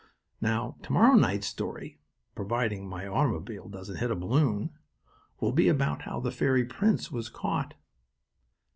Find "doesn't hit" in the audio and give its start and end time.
3.69-4.09